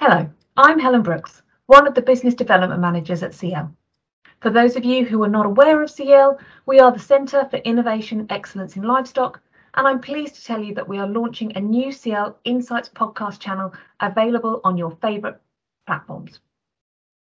[0.00, 3.74] Hello, I'm Helen Brooks, one of the Business Development Managers at CIEL.
[4.40, 7.56] For those of you who are not aware of CIEL, we are the Centre for
[7.56, 9.40] Innovation Excellence in Livestock,
[9.74, 13.40] and I'm pleased to tell you that we are launching a new CIEL Insights podcast
[13.40, 15.38] channel available on your favourite
[15.84, 16.38] platforms.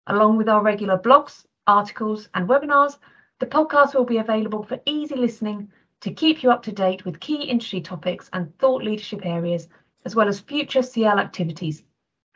[0.08, 2.98] Along with our regular blogs, articles, and webinars,
[3.40, 5.72] the podcast will be available for easy listening
[6.02, 9.70] to keep you up to date with key industry topics and thought leadership areas,
[10.04, 11.84] as well as future CIEL activities,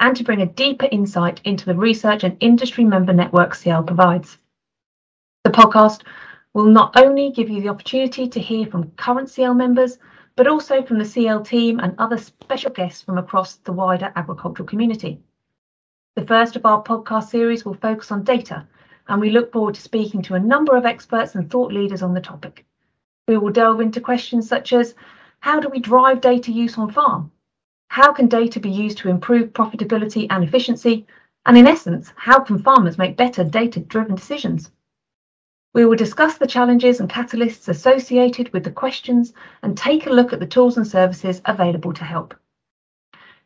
[0.01, 4.39] and to bring a deeper insight into the research and industry member network CIEL provides.
[5.43, 6.01] The podcast
[6.53, 9.99] will not only give you the opportunity to hear from current CIEL members,
[10.35, 14.67] but also from the CIEL team and other special guests from across the wider agricultural
[14.67, 15.21] community.
[16.15, 18.65] The first of our podcast series will focus on data,
[19.07, 22.15] and we look forward to speaking to a number of experts and thought leaders on
[22.15, 22.65] the topic.
[23.27, 24.95] We will delve into questions such as
[25.41, 27.31] how do we drive data use on farm?
[27.92, 31.06] How can data be used to improve profitability and efficiency?
[31.45, 34.72] And in essence, how can farmers make better data driven decisions?
[35.73, 40.31] We will discuss the challenges and catalysts associated with the questions and take a look
[40.31, 42.33] at the tools and services available to help.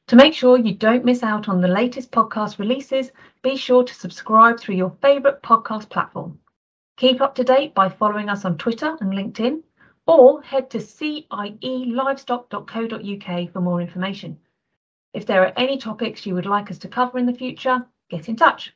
[0.09, 3.95] To make sure you don't miss out on the latest podcast releases, be sure to
[3.95, 6.37] subscribe through your favourite podcast platform.
[6.97, 9.63] Keep up to date by following us on Twitter and LinkedIn,
[10.07, 14.37] or head to cielivestock.co.uk for more information.
[15.13, 18.29] If there are any topics you would like us to cover in the future, get
[18.29, 18.73] in touch.